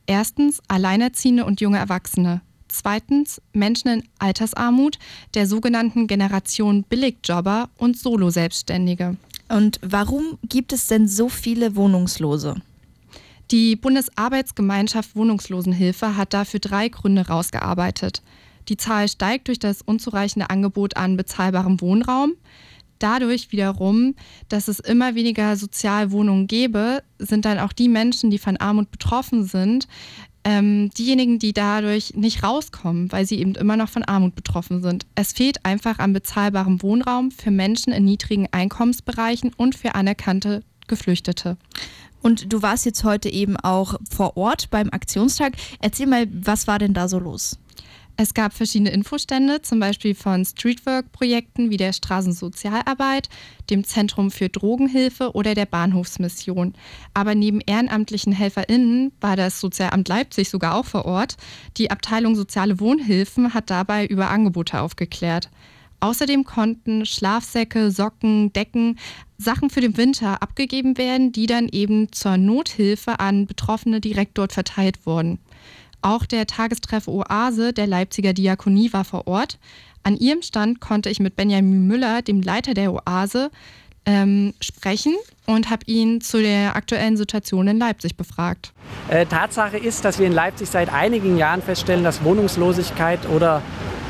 Erstens 0.07 0.61
Alleinerziehende 0.67 1.45
und 1.45 1.61
junge 1.61 1.79
Erwachsene. 1.79 2.41
Zweitens 2.73 3.43
Menschen 3.53 3.89
in 3.89 4.03
Altersarmut, 4.19 4.99
der 5.35 5.47
sogenannten 5.47 6.07
Generation 6.07 6.85
Billigjobber 6.85 7.69
und 7.77 7.99
Solo-Selbstständige. 7.99 9.17
Und 9.51 9.79
warum 9.83 10.39
gibt 10.49 10.73
es 10.73 10.87
denn 10.87 11.07
so 11.07 11.29
viele 11.29 11.77
Wohnungslose? 11.77 12.57
Die 13.51 13.77
Bundesarbeitsgemeinschaft 13.77 15.15
Wohnungslosenhilfe 15.15 16.17
hat 16.17 16.33
dafür 16.33 16.61
drei 16.61 16.89
Gründe 16.89 17.27
rausgearbeitet. 17.27 18.23
Die 18.71 18.79
Zahl 18.79 19.07
steigt 19.07 19.49
durch 19.49 19.59
das 19.59 19.83
unzureichende 19.83 20.49
Angebot 20.49 20.97
an 20.97 21.19
bezahlbarem 21.19 21.83
Wohnraum. 21.83 22.33
Dadurch 22.99 23.53
wiederum, 23.53 24.15
dass 24.49 24.69
es 24.69 24.81
immer 24.81 25.15
weniger 25.15 25.57
Sozialwohnungen 25.57 26.47
gäbe, 26.47 27.03
sind 27.19 27.45
dann 27.45 27.59
auch 27.59 27.73
die 27.73 27.89
Menschen, 27.89 28.31
die 28.31 28.39
von 28.39 28.57
Armut 28.57 28.91
betroffen 28.91 29.45
sind, 29.45 29.89
ähm, 30.45 30.91
diejenigen, 30.91 31.39
die 31.39 31.53
dadurch 31.53 32.15
nicht 32.15 32.43
rauskommen, 32.43 33.11
weil 33.13 33.27
sie 33.27 33.39
eben 33.39 33.55
immer 33.55 33.77
noch 33.77 33.89
von 33.89 34.03
Armut 34.03 34.35
betroffen 34.35 34.83
sind. 34.83 35.07
Es 35.15 35.33
fehlt 35.33 35.65
einfach 35.65 35.99
an 35.99 36.13
bezahlbarem 36.13 36.83
Wohnraum 36.83 37.31
für 37.31 37.51
Menschen 37.51 37.93
in 37.93 38.05
niedrigen 38.05 38.49
Einkommensbereichen 38.51 39.53
und 39.57 39.75
für 39.75 39.95
anerkannte 39.95 40.63
Geflüchtete. 40.89 41.57
Und 42.23 42.53
du 42.53 42.63
warst 42.63 42.87
jetzt 42.87 43.05
heute 43.05 43.29
eben 43.29 43.57
auch 43.57 43.97
vor 44.11 44.37
Ort 44.37 44.71
beim 44.71 44.91
Aktionstag. 44.91 45.55
Erzähl 45.81 46.07
mal, 46.07 46.27
was 46.31 46.67
war 46.67 46.79
denn 46.79 46.95
da 46.95 47.09
so 47.09 47.19
los? 47.19 47.59
Es 48.17 48.35
gab 48.35 48.53
verschiedene 48.53 48.91
Infostände, 48.91 49.63
zum 49.63 49.81
Beispiel 49.81 50.15
von 50.15 50.45
Streetwork-Projekten 50.45 51.71
wie 51.71 51.79
der 51.79 51.93
Straßensozialarbeit, 51.93 53.29
dem 53.71 53.85
Zentrum 53.85 54.31
für 54.31 54.51
Drogenhilfe 54.51 55.33
oder 55.33 55.55
der 55.55 55.67
Bahnhofsmission. 55.67 56.75
Aber 57.15 57.35
neben 57.35 57.61
ehrenamtlichen 57.61 58.33
HelferInnen 58.33 59.13
war 59.21 59.37
das 59.37 59.61
Sozialamt 59.61 60.09
Leipzig 60.09 60.51
sogar 60.51 60.75
auch 60.75 60.85
vor 60.85 61.07
Ort. 61.07 61.37
Die 61.79 61.91
Abteilung 61.91 62.37
Soziale 62.37 62.81
Wohnhilfen 62.81 63.55
hat 63.55 63.71
dabei 63.71 64.07
über 64.07 64.31
Angebote 64.31 64.81
aufgeklärt. 64.81 65.51
Außerdem 66.01 66.45
konnten 66.45 67.07
Schlafsäcke, 67.07 67.93
Socken, 67.93 68.53
Decken, 68.53 68.99
Sachen 69.39 69.71
für 69.71 69.81
den 69.81 69.97
Winter 69.97 70.43
abgegeben 70.43 70.99
werden, 70.99 71.31
die 71.31 71.47
dann 71.47 71.69
eben 71.69 72.13
zur 72.13 72.37
Nothilfe 72.37 73.21
an 73.21 73.47
Betroffene 73.47 74.01
direkt 74.01 74.37
dort 74.37 74.53
verteilt 74.53 75.07
wurden. 75.07 75.39
Auch 76.03 76.27
der 76.27 76.47
Tagestreff 76.47 77.09
Oase 77.09 77.73
der 77.73 77.87
Leipziger 77.87 78.33
Diakonie 78.33 78.93
war 78.93 79.05
vor 79.05 79.27
Ort. 79.27 79.59
An 80.03 80.17
ihrem 80.17 80.43
Stand 80.43 80.81
konnte 80.81 81.09
ich 81.09 81.21
mit 81.21 81.37
Benjamin 81.37 81.87
Müller, 81.87 82.23
dem 82.23 82.43
Leiter 82.43 82.75
der 82.75 82.93
Oase, 82.93 83.51
ähm, 84.05 84.53
sprechen 84.61 85.15
und 85.47 85.71
habe 85.71 85.85
ihn 85.87 86.21
zu 86.21 86.43
der 86.43 86.75
aktuellen 86.75 87.17
Situation 87.17 87.69
in 87.69 87.79
Leipzig 87.79 88.17
befragt. 88.17 88.73
Äh, 89.09 89.27
Tatsache 89.27 89.79
ist, 89.79 90.05
dass 90.05 90.19
wir 90.19 90.27
in 90.27 90.33
Leipzig 90.33 90.69
seit 90.69 90.93
einigen 90.93 91.37
Jahren 91.37 91.63
feststellen, 91.63 92.03
dass 92.03 92.25
Wohnungslosigkeit 92.25 93.29
oder 93.29 93.63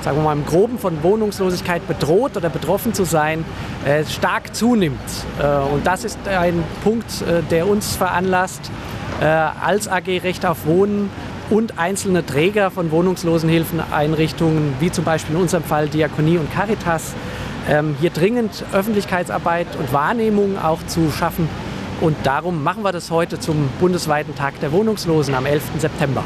sagen 0.03 0.17
wir 0.17 0.25
mal 0.25 0.33
im 0.33 0.47
Groben 0.47 0.79
von 0.79 1.03
Wohnungslosigkeit 1.03 1.87
bedroht 1.87 2.37
oder 2.37 2.49
betroffen 2.49 2.95
zu 2.95 3.05
sein, 3.05 3.45
äh, 3.85 4.05
stark 4.05 4.55
zunimmt. 4.55 4.99
Äh, 5.39 5.59
und 5.73 5.87
das 5.87 6.05
ist 6.05 6.19
ein 6.27 6.65
Punkt, 6.83 7.23
äh, 7.23 7.43
der 7.51 7.69
uns 7.69 7.95
veranlasst, 7.97 8.71
äh, 9.21 9.25
als 9.25 9.89
AG 9.89 10.09
Recht 10.23 10.45
auf 10.45 10.67
Wohnen 10.67 11.11
und 11.53 11.79
einzelne 11.79 12.25
Träger 12.25 12.71
von 12.71 12.91
Wohnungslosenhilfeneinrichtungen, 12.91 14.73
wie 14.81 14.91
zum 14.91 15.05
Beispiel 15.05 15.37
in 15.37 15.43
unserem 15.43 15.63
Fall 15.63 15.87
Diakonie 15.87 16.39
und 16.39 16.51
Caritas, 16.51 17.13
ähm, 17.69 17.95
hier 18.01 18.09
dringend 18.09 18.65
Öffentlichkeitsarbeit 18.73 19.67
und 19.79 19.93
Wahrnehmung 19.93 20.59
auch 20.59 20.79
zu 20.87 21.11
schaffen. 21.11 21.51
Und 22.01 22.17
darum 22.25 22.65
machen 22.65 22.83
wir 22.83 22.91
das 22.91 23.11
heute 23.11 23.39
zum 23.39 23.69
bundesweiten 23.81 24.35
Tag 24.35 24.59
der 24.61 24.73
Wohnungslosen 24.73 25.35
am 25.35 25.45
11. 25.45 25.79
September. 25.79 26.25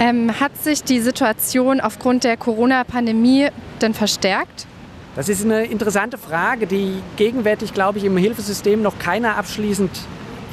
Ähm, 0.00 0.40
hat 0.40 0.56
sich 0.56 0.82
die 0.82 1.00
Situation 1.00 1.82
aufgrund 1.82 2.24
der 2.24 2.38
Corona-Pandemie 2.38 3.48
denn 3.82 3.92
verstärkt? 3.92 4.66
Das 5.14 5.28
ist 5.28 5.44
eine 5.44 5.64
interessante 5.66 6.16
Frage, 6.16 6.66
die 6.66 6.94
gegenwärtig, 7.16 7.74
glaube 7.74 7.98
ich, 7.98 8.04
im 8.06 8.16
Hilfesystem 8.16 8.80
noch 8.80 8.98
keiner 8.98 9.36
abschließend 9.36 9.90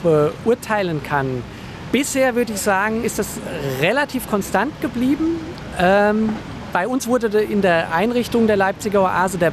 beurteilen 0.03 1.01
kann. 1.01 1.41
Bisher 1.91 2.36
würde 2.36 2.53
ich 2.53 2.62
sagen, 2.62 3.03
ist 3.03 3.17
das 3.17 3.27
relativ 3.81 4.29
konstant 4.29 4.79
geblieben. 4.79 5.39
Ähm, 5.79 6.29
bei 6.72 6.88
uns 6.88 7.08
wurde 7.08 7.41
in 7.41 7.63
der 7.63 7.93
Einrichtung 7.93 8.46
der 8.46 8.58
Leipziger 8.58 9.01
Oase 9.01 9.39
der 9.39 9.50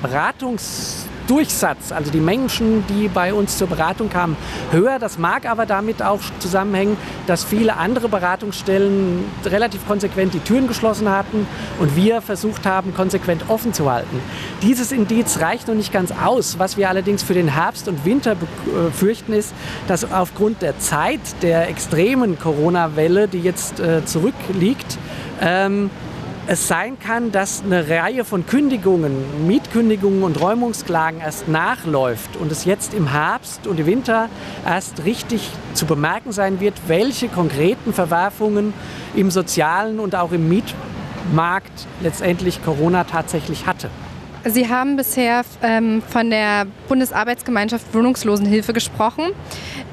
Beratungsdurchsatz, 1.27 1.93
also 1.93 2.11
die 2.11 2.21
Menschen, 2.21 2.85
die 2.89 3.09
bei 3.09 3.35
uns 3.35 3.59
zur 3.59 3.67
Beratung 3.67 4.09
kamen, 4.09 4.37
höher. 4.71 4.99
Das 4.99 5.19
mag 5.19 5.47
aber 5.49 5.67
damit 5.67 6.03
auch 6.03 6.21
zusammenhängen, 6.39 6.97
dass 7.27 7.45
viele 7.45 7.77
andere 7.77 8.09
Beratungsstellen 8.09 9.25
relativ 9.45 9.87
konsequent 9.87 10.35
die 10.35 10.41
Türen 10.41 10.69
geschlossen 10.69 11.11
hatten 11.11 11.47
und 11.81 11.97
wir 11.97 12.23
versucht 12.23 12.67
haben, 12.67 12.95
konsequent 12.95 13.49
offen 13.49 13.73
zu 13.73 13.91
halten. 13.91 14.21
Dieses 14.63 14.93
Indiz 14.93 15.41
reicht 15.41 15.69
noch 15.69 15.75
nicht 15.75 15.93
ganz 15.93 16.13
aus. 16.13 16.59
Was 16.59 16.77
wir 16.77 16.89
allerdings 16.89 17.23
für 17.23 17.35
den 17.35 17.49
Herbst 17.49 17.89
und 17.89 18.05
Winter 18.05 18.37
befürchten, 18.37 19.33
ist, 19.33 19.53
dass 19.89 20.11
aufgrund 20.11 20.63
der 20.63 20.79
Zeit 20.79 21.21
der 21.43 21.69
extremen 21.69 22.39
Corona-Welle, 22.39 23.29
die 23.29 23.41
jetzt 23.41 23.81
äh, 23.81 24.05
zurückliegt, 24.05 24.99
ähm, 25.41 25.91
es 26.49 26.69
sein 26.69 26.99
kann, 26.99 27.33
dass 27.33 27.63
eine 27.65 27.89
Reihe 27.89 28.25
von 28.25 28.47
Kündigungen, 28.47 29.47
Mietkündigungen 29.47 30.23
und 30.23 30.41
Räumungsklagen 30.41 31.21
erst 31.21 31.49
nachläuft 31.49 32.37
und 32.37 32.53
es 32.53 32.65
jetzt 32.65 32.95
im 32.95 33.11
Herbst 33.11 33.67
und 33.67 33.81
im 33.81 33.87
Winter 33.87 34.29
erst 34.65 35.05
richtig 35.05 35.51
zu 35.75 35.87
bemerken 35.87 36.31
sein 36.33 36.61
wird, 36.61 36.75
welche 36.87 37.29
konkreten 37.29 37.93
Verwerfungen 37.93 38.75
im 39.17 39.31
sozialen 39.31 39.99
und 39.99 40.15
auch 40.15 40.31
im 40.33 40.49
Mietmarkt 40.49 41.87
letztendlich 42.01 42.65
Corona 42.65 43.05
tatsächlich 43.05 43.67
hatte. 43.67 43.91
Sie 44.49 44.69
haben 44.69 44.95
bisher 44.95 45.45
ähm, 45.61 46.03
von 46.09 46.31
der 46.31 46.67
Bundesarbeitsgemeinschaft 46.89 47.93
Wohnungslosenhilfe 47.93 48.73
gesprochen. 48.73 49.33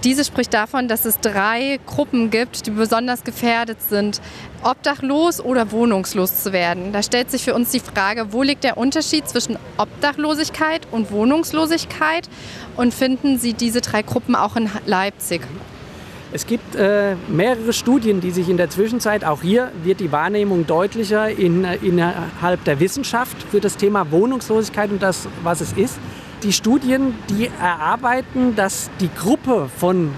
Diese 0.04 0.24
spricht 0.24 0.54
davon, 0.54 0.88
dass 0.88 1.06
es 1.06 1.20
drei 1.20 1.80
Gruppen 1.88 2.30
gibt, 2.30 2.68
die 2.68 2.70
besonders 2.72 3.24
gefährdet 3.24 3.82
sind, 3.82 4.22
obdachlos 4.62 5.42
oder 5.42 5.72
wohnungslos 5.72 6.44
zu 6.44 6.54
werden. 6.54 6.94
Da 6.94 7.02
stellt 7.02 7.32
sich 7.32 7.44
für 7.44 7.56
uns 7.56 7.72
die 7.72 7.80
Frage, 7.80 8.32
wo 8.32 8.44
liegt 8.44 8.64
der 8.64 8.78
Unterschied 8.78 9.28
zwischen 9.28 9.58
Obdachlosigkeit 9.78 10.88
und 10.92 11.10
Wohnungslosigkeit? 11.10 12.30
Und 12.78 12.94
finden 12.94 13.40
Sie 13.40 13.54
diese 13.54 13.82
drei 13.82 14.04
Gruppen 14.04 14.36
auch 14.36 14.56
in 14.56 14.70
Leipzig? 14.86 15.42
Es 16.36 16.48
gibt 16.48 16.76
äh, 16.76 17.16
mehrere 17.30 17.74
Studien, 17.74 18.20
die 18.20 18.32
sich 18.32 18.50
in 18.50 18.58
der 18.58 18.68
Zwischenzeit, 18.68 19.24
auch 19.24 19.44
hier 19.44 19.72
wird 19.84 20.00
die 20.00 20.12
Wahrnehmung 20.12 20.66
deutlicher 20.66 21.30
in, 21.30 21.64
äh, 21.64 21.76
innerhalb 21.76 22.64
der 22.64 22.80
Wissenschaft 22.80 23.38
für 23.52 23.60
das 23.60 23.78
Thema 23.78 24.10
Wohnungslosigkeit 24.10 24.90
und 24.90 25.04
das, 25.04 25.28
was 25.44 25.62
es 25.62 25.74
ist. 25.74 26.00
Die 26.42 26.52
Studien, 26.52 27.14
die 27.30 27.52
erarbeiten, 27.62 28.56
dass 28.56 28.90
die 29.00 29.12
Gruppe 29.14 29.70
von 29.78 30.10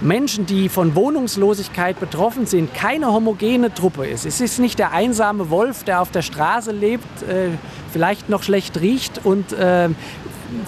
Menschen, 0.00 0.46
die 0.46 0.70
von 0.70 0.94
Wohnungslosigkeit 0.94 2.00
betroffen 2.00 2.46
sind, 2.46 2.72
keine 2.72 3.12
homogene 3.12 3.74
Truppe 3.74 4.06
ist. 4.06 4.24
Es 4.24 4.40
ist 4.40 4.58
nicht 4.58 4.78
der 4.78 4.92
einsame 4.92 5.50
Wolf, 5.50 5.84
der 5.84 6.00
auf 6.00 6.10
der 6.10 6.22
Straße 6.22 6.72
lebt, 6.72 7.22
äh, 7.24 7.50
vielleicht 7.92 8.30
noch 8.30 8.42
schlecht 8.42 8.80
riecht 8.80 9.20
und 9.24 9.52
äh, 9.52 9.90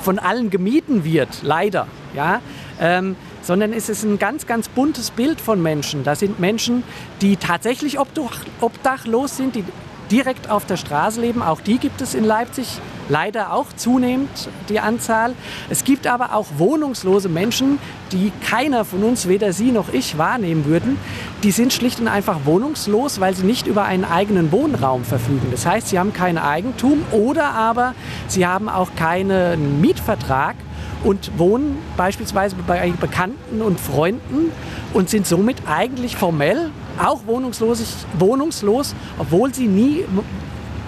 von 0.03 0.19
allen 0.19 0.51
gemieden 0.51 1.05
wird, 1.05 1.43
leider. 1.43 1.87
Ja? 2.15 2.41
Ähm, 2.81 3.17
sondern 3.43 3.73
es 3.73 3.89
ist 3.89 4.05
ein 4.05 4.19
ganz, 4.19 4.47
ganz 4.47 4.69
buntes 4.69 5.11
Bild 5.11 5.41
von 5.41 5.63
Menschen. 5.63 6.05
Da 6.05 6.15
sind 6.15 6.39
Menschen, 6.39 6.83
die 7.21 7.37
tatsächlich 7.37 7.99
obdachlos 7.99 9.37
sind, 9.37 9.57
die 9.57 9.65
direkt 10.11 10.51
auf 10.51 10.67
der 10.67 10.77
Straße 10.77 11.21
leben. 11.21 11.43
Auch 11.43 11.61
die 11.61 11.79
gibt 11.79 12.01
es 12.01 12.15
in 12.15 12.25
Leipzig 12.25 12.81
leider 13.09 13.53
auch 13.53 13.67
zunehmend, 13.75 14.31
die 14.69 14.81
Anzahl. 14.81 15.35
Es 15.69 15.85
gibt 15.85 16.07
aber 16.07 16.35
auch 16.35 16.47
wohnungslose 16.59 17.29
Menschen, 17.29 17.79
die 18.13 18.33
keiner 18.45 18.85
von 18.85 19.03
uns, 19.03 19.29
weder 19.29 19.53
Sie 19.53 19.73
noch 19.73 19.93
ich, 19.93 20.19
wahrnehmen 20.19 20.65
würden. 20.65 20.99
Die 21.43 21.51
sind 21.51 21.73
schlicht 21.73 22.01
und 22.01 22.09
einfach 22.09 22.41
wohnungslos, 22.45 23.21
weil 23.21 23.35
sie 23.35 23.45
nicht 23.45 23.67
über 23.67 23.85
einen 23.85 24.05
eigenen 24.05 24.53
Wohnraum 24.53 25.05
verfügen. 25.05 25.49
Das 25.51 25.67
heißt, 25.67 25.89
sie 25.89 25.99
haben 25.99 26.13
kein 26.13 26.39
Eigentum 26.39 27.05
oder 27.13 27.53
aber 27.55 27.95
sie 28.29 28.47
haben 28.47 28.69
auch 28.69 28.95
keinen 28.95 29.81
Mietvertrag 29.81 30.57
und 31.05 31.39
wohnen 31.39 31.79
beispielsweise 31.97 32.57
bei 32.67 32.93
Bekannten 33.01 33.63
und 33.63 33.81
Freunden 33.81 34.53
und 34.93 35.09
sind 35.09 35.27
somit 35.27 35.57
eigentlich 35.67 36.17
formell 36.17 36.71
auch 37.03 37.21
wohnungslos, 37.27 38.95
obwohl 39.19 39.55
sie 39.55 39.67
nie, 39.67 40.05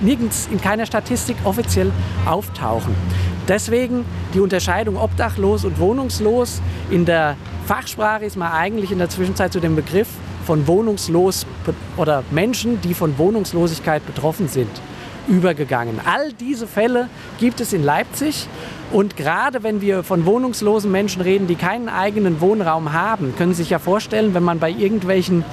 nirgends 0.00 0.48
in 0.50 0.60
keiner 0.60 0.86
Statistik 0.86 1.36
offiziell 1.44 1.90
auftauchen. 2.26 2.94
Deswegen 3.48 4.04
die 4.34 4.40
Unterscheidung 4.40 4.96
obdachlos 4.96 5.64
und 5.64 5.78
wohnungslos. 5.78 6.60
In 6.90 7.04
der 7.04 7.36
Fachsprache 7.66 8.24
ist 8.24 8.36
man 8.36 8.52
eigentlich 8.52 8.92
in 8.92 8.98
der 8.98 9.08
Zwischenzeit 9.08 9.52
zu 9.52 9.60
dem 9.60 9.74
Begriff 9.74 10.08
von 10.46 10.66
wohnungslos 10.66 11.46
oder 11.96 12.24
Menschen, 12.30 12.80
die 12.80 12.94
von 12.94 13.18
Wohnungslosigkeit 13.18 14.04
betroffen 14.06 14.48
sind, 14.48 14.70
übergegangen. 15.28 16.00
All 16.04 16.32
diese 16.32 16.66
Fälle 16.66 17.08
gibt 17.38 17.60
es 17.60 17.72
in 17.72 17.82
Leipzig 17.82 18.48
und 18.92 19.16
gerade 19.16 19.62
wenn 19.62 19.80
wir 19.80 20.02
von 20.02 20.26
wohnungslosen 20.26 20.90
Menschen 20.92 21.22
reden, 21.22 21.46
die 21.46 21.54
keinen 21.54 21.88
eigenen 21.88 22.40
Wohnraum 22.40 22.92
haben, 22.92 23.34
können 23.36 23.54
Sie 23.54 23.62
sich 23.62 23.70
ja 23.70 23.78
vorstellen, 23.78 24.34
wenn 24.34 24.42
man 24.42 24.58
bei 24.58 24.70
irgendwelchen 24.70 25.44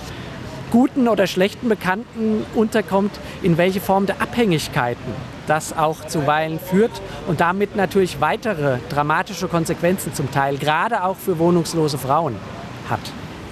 guten 0.71 1.07
oder 1.07 1.25
schlechten 1.25 1.69
Bekannten 1.69 2.45
unterkommt, 2.53 3.11
in 3.41 3.57
welche 3.57 3.81
Form 3.81 4.05
der 4.05 4.21
Abhängigkeiten 4.21 5.13
das 5.47 5.75
auch 5.75 6.05
zuweilen 6.05 6.59
führt 6.59 6.91
und 7.27 7.41
damit 7.41 7.75
natürlich 7.75 8.21
weitere 8.21 8.77
dramatische 8.89 9.47
Konsequenzen 9.47 10.13
zum 10.13 10.29
Teil, 10.31 10.57
gerade 10.57 11.03
auch 11.03 11.15
für 11.15 11.39
wohnungslose 11.39 11.97
Frauen 11.97 12.35
hat. 12.89 12.99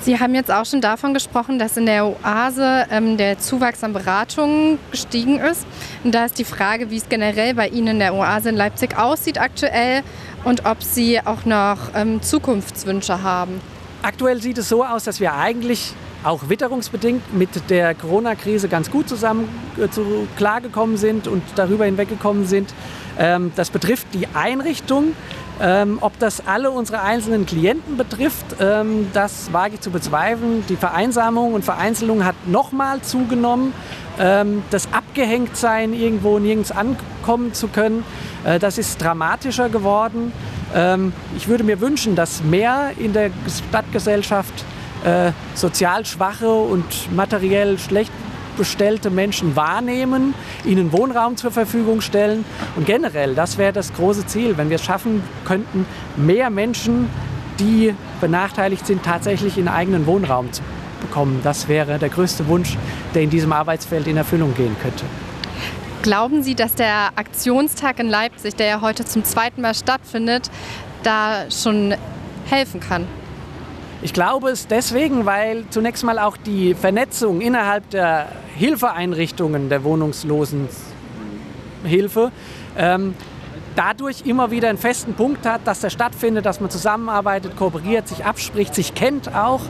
Sie 0.07 0.21
haben 0.21 0.33
jetzt 0.35 0.49
auch 0.49 0.65
schon 0.65 0.79
davon 0.79 1.13
gesprochen, 1.13 1.59
dass 1.59 1.75
in 1.75 1.85
der 1.85 2.05
Oase 2.05 2.85
ähm, 2.89 3.17
der 3.17 3.39
Zuwachs 3.39 3.83
an 3.83 3.91
Beratungen 3.91 4.79
gestiegen 4.89 5.37
ist. 5.37 5.67
Und 6.01 6.15
da 6.15 6.23
ist 6.23 6.39
die 6.39 6.45
Frage, 6.45 6.89
wie 6.89 6.95
es 6.95 7.09
generell 7.09 7.53
bei 7.53 7.67
Ihnen 7.67 7.87
in 7.87 7.99
der 7.99 8.13
Oase 8.13 8.47
in 8.47 8.55
Leipzig 8.55 8.97
aussieht 8.97 9.37
aktuell 9.37 10.03
und 10.45 10.65
ob 10.65 10.81
Sie 10.81 11.19
auch 11.19 11.43
noch 11.43 11.93
ähm, 11.93 12.21
Zukunftswünsche 12.21 13.21
haben. 13.21 13.59
Aktuell 14.01 14.41
sieht 14.41 14.57
es 14.59 14.69
so 14.69 14.85
aus, 14.85 15.03
dass 15.03 15.19
wir 15.19 15.33
eigentlich 15.33 15.93
auch 16.23 16.47
witterungsbedingt 16.47 17.33
mit 17.33 17.69
der 17.69 17.93
Corona-Krise 17.93 18.69
ganz 18.69 18.89
gut 18.89 19.09
zusammen 19.09 19.49
äh, 19.77 19.89
zu, 19.89 20.25
klargekommen 20.37 20.95
sind 20.95 21.27
und 21.27 21.43
darüber 21.55 21.83
hinweggekommen 21.83 22.45
sind. 22.45 22.73
Ähm, 23.19 23.51
das 23.57 23.71
betrifft 23.71 24.07
die 24.13 24.27
Einrichtung 24.33 25.15
ähm, 25.59 25.97
ob 26.01 26.17
das 26.19 26.45
alle 26.45 26.71
unsere 26.71 27.01
einzelnen 27.01 27.45
Klienten 27.45 27.97
betrifft, 27.97 28.45
ähm, 28.59 29.07
das 29.13 29.51
wage 29.53 29.75
ich 29.75 29.81
zu 29.81 29.91
bezweifeln. 29.91 30.63
Die 30.69 30.75
Vereinsamung 30.75 31.53
und 31.53 31.65
Vereinzelung 31.65 32.23
hat 32.25 32.35
nochmal 32.47 33.01
zugenommen. 33.01 33.73
Ähm, 34.19 34.63
das 34.71 34.91
Abgehängtsein, 34.93 35.93
irgendwo 35.93 36.39
nirgends 36.39 36.71
ankommen 36.71 37.53
zu 37.53 37.67
können, 37.67 38.03
äh, 38.45 38.59
das 38.59 38.77
ist 38.77 39.01
dramatischer 39.01 39.69
geworden. 39.69 40.31
Ähm, 40.75 41.13
ich 41.35 41.47
würde 41.47 41.63
mir 41.63 41.81
wünschen, 41.81 42.15
dass 42.15 42.43
mehr 42.43 42.91
in 42.97 43.13
der 43.13 43.31
Stadtgesellschaft 43.69 44.65
äh, 45.05 45.31
sozial 45.53 46.05
schwache 46.05 46.51
und 46.51 47.15
materiell 47.15 47.77
schlecht 47.77 48.11
bestellte 48.57 49.09
Menschen 49.09 49.55
wahrnehmen, 49.55 50.33
ihnen 50.65 50.91
Wohnraum 50.91 51.37
zur 51.37 51.51
Verfügung 51.51 52.01
stellen. 52.01 52.43
Und 52.75 52.85
generell, 52.85 53.35
das 53.35 53.57
wäre 53.57 53.73
das 53.73 53.93
große 53.93 54.25
Ziel, 54.25 54.57
wenn 54.57 54.69
wir 54.69 54.75
es 54.75 54.83
schaffen 54.83 55.23
könnten, 55.45 55.85
mehr 56.15 56.49
Menschen, 56.49 57.09
die 57.59 57.93
benachteiligt 58.21 58.85
sind, 58.85 59.03
tatsächlich 59.03 59.57
in 59.57 59.67
eigenen 59.67 60.05
Wohnraum 60.05 60.51
zu 60.51 60.61
bekommen. 61.01 61.41
Das 61.43 61.67
wäre 61.67 61.99
der 61.99 62.09
größte 62.09 62.47
Wunsch, 62.47 62.77
der 63.13 63.21
in 63.21 63.29
diesem 63.29 63.53
Arbeitsfeld 63.53 64.07
in 64.07 64.17
Erfüllung 64.17 64.53
gehen 64.55 64.75
könnte. 64.81 65.05
Glauben 66.01 66.43
Sie, 66.43 66.55
dass 66.55 66.75
der 66.75 67.09
Aktionstag 67.15 67.99
in 67.99 68.07
Leipzig, 68.07 68.55
der 68.55 68.67
ja 68.67 68.81
heute 68.81 69.03
zum 69.05 69.23
zweiten 69.23 69.61
Mal 69.61 69.73
stattfindet, 69.73 70.49
da 71.03 71.49
schon 71.51 71.95
helfen 72.45 72.79
kann? 72.79 73.07
Ich 74.03 74.13
glaube 74.13 74.51
es 74.51 74.67
deswegen, 74.67 75.25
weil 75.25 75.65
zunächst 75.71 76.03
mal 76.03 76.19
auch 76.19 76.37
die 76.37 76.75
Vernetzung 76.75 77.41
innerhalb 77.41 77.89
der 77.89 78.27
Hilfeeinrichtungen 78.55 79.69
der 79.69 79.83
Wohnungslosenhilfe 79.83 82.31
ähm, 82.77 83.15
dadurch 83.75 84.21
immer 84.25 84.51
wieder 84.51 84.69
einen 84.69 84.77
festen 84.77 85.15
Punkt 85.15 85.47
hat, 85.47 85.61
dass 85.65 85.79
der 85.79 85.89
stattfindet, 85.89 86.45
dass 86.45 86.61
man 86.61 86.69
zusammenarbeitet, 86.69 87.55
kooperiert, 87.55 88.07
sich 88.07 88.23
abspricht, 88.23 88.75
sich 88.75 88.93
kennt 88.93 89.35
auch. 89.35 89.61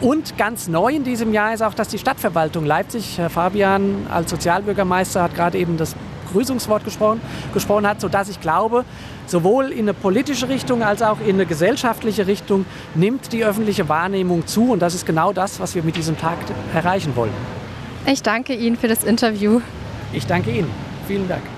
Und 0.00 0.38
ganz 0.38 0.66
neu 0.66 0.94
in 0.94 1.04
diesem 1.04 1.34
Jahr 1.34 1.52
ist 1.52 1.62
auch, 1.62 1.74
dass 1.74 1.88
die 1.88 1.98
Stadtverwaltung 1.98 2.64
Leipzig, 2.64 3.18
Herr 3.18 3.30
Fabian 3.30 4.06
als 4.10 4.30
Sozialbürgermeister 4.30 5.22
hat 5.22 5.34
gerade 5.34 5.58
eben 5.58 5.76
das 5.76 5.94
Begrüßungswort 6.34 6.84
gesprochen, 6.84 7.20
gesprochen 7.52 7.86
hat, 7.86 8.00
sodass 8.00 8.28
ich 8.28 8.40
glaube, 8.40 8.84
sowohl 9.26 9.70
in 9.70 9.80
eine 9.80 9.94
politische 9.94 10.48
Richtung 10.48 10.82
als 10.82 11.00
auch 11.00 11.20
in 11.20 11.36
eine 11.36 11.46
gesellschaftliche 11.46 12.26
Richtung 12.26 12.66
nimmt 12.94 13.32
die 13.32 13.44
öffentliche 13.44 13.88
Wahrnehmung 13.88 14.46
zu. 14.46 14.72
Und 14.72 14.80
das 14.80 14.94
ist 14.94 15.06
genau 15.06 15.32
das, 15.32 15.60
was 15.60 15.74
wir 15.74 15.84
mit 15.84 15.96
diesem 15.96 16.18
Tag 16.18 16.38
erreichen 16.74 17.14
wollen. 17.14 17.32
Ich 18.06 18.22
danke 18.22 18.54
Ihnen 18.54 18.76
für 18.76 18.88
das 18.88 19.04
Interview. 19.04 19.60
Ich 20.12 20.26
danke 20.26 20.50
Ihnen. 20.50 20.70
Vielen 21.06 21.28
Dank. 21.28 21.53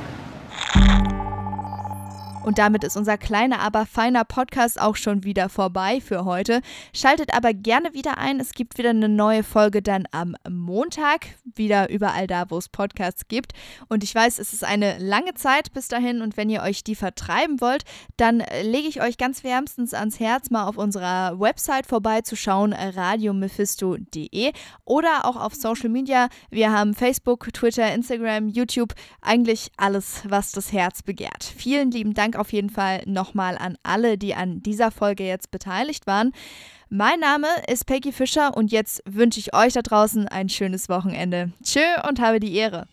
Und 2.46 2.58
damit 2.58 2.84
ist 2.84 2.96
unser 2.96 3.18
kleiner, 3.18 3.58
aber 3.58 3.86
feiner 3.86 4.24
Podcast 4.24 4.80
auch 4.80 4.94
schon 4.94 5.24
wieder 5.24 5.48
vorbei 5.48 6.00
für 6.00 6.24
heute. 6.24 6.60
Schaltet 6.94 7.34
aber 7.34 7.52
gerne 7.52 7.92
wieder 7.92 8.18
ein. 8.18 8.38
Es 8.38 8.52
gibt 8.52 8.78
wieder 8.78 8.90
eine 8.90 9.08
neue 9.08 9.42
Folge 9.42 9.82
dann 9.82 10.04
am 10.12 10.36
Montag. 10.48 11.26
Wieder 11.56 11.90
überall 11.90 12.28
da, 12.28 12.48
wo 12.48 12.56
es 12.56 12.68
Podcasts 12.68 13.26
gibt. 13.26 13.52
Und 13.88 14.04
ich 14.04 14.14
weiß, 14.14 14.38
es 14.38 14.52
ist 14.52 14.62
eine 14.62 14.96
lange 14.98 15.34
Zeit 15.34 15.72
bis 15.72 15.88
dahin. 15.88 16.22
Und 16.22 16.36
wenn 16.36 16.48
ihr 16.48 16.62
euch 16.62 16.84
die 16.84 16.94
vertreiben 16.94 17.60
wollt, 17.60 17.82
dann 18.16 18.44
lege 18.62 18.86
ich 18.86 19.02
euch 19.02 19.18
ganz 19.18 19.42
wärmstens 19.42 19.92
ans 19.92 20.20
Herz, 20.20 20.48
mal 20.50 20.68
auf 20.68 20.76
unserer 20.76 21.40
Website 21.40 21.86
vorbeizuschauen, 21.86 22.72
radiomephisto.de 22.72 24.52
oder 24.84 25.24
auch 25.24 25.34
auf 25.34 25.56
Social 25.56 25.88
Media. 25.88 26.28
Wir 26.50 26.70
haben 26.70 26.94
Facebook, 26.94 27.52
Twitter, 27.52 27.92
Instagram, 27.92 28.46
YouTube, 28.46 28.94
eigentlich 29.20 29.72
alles, 29.76 30.22
was 30.28 30.52
das 30.52 30.72
Herz 30.72 31.02
begehrt. 31.02 31.42
Vielen 31.42 31.90
lieben 31.90 32.14
Auf 32.36 32.52
jeden 32.52 32.70
Fall 32.70 33.02
nochmal 33.06 33.56
an 33.58 33.76
alle, 33.82 34.18
die 34.18 34.34
an 34.34 34.62
dieser 34.62 34.90
Folge 34.90 35.24
jetzt 35.24 35.50
beteiligt 35.50 36.06
waren. 36.06 36.32
Mein 36.88 37.18
Name 37.18 37.48
ist 37.68 37.86
Peggy 37.86 38.12
Fischer 38.12 38.56
und 38.56 38.70
jetzt 38.70 39.02
wünsche 39.06 39.40
ich 39.40 39.54
euch 39.54 39.72
da 39.72 39.82
draußen 39.82 40.28
ein 40.28 40.48
schönes 40.48 40.88
Wochenende. 40.88 41.52
Tschö 41.62 41.80
und 42.08 42.20
habe 42.20 42.38
die 42.38 42.54
Ehre. 42.54 42.86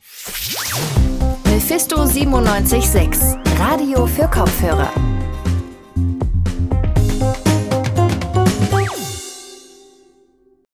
Mephisto 1.46 1.98
976, 1.98 3.38
Radio 3.60 4.08
für 4.08 4.28
Kopfhörer. 4.28 4.92